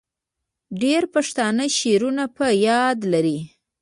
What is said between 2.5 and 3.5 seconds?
یاد لري.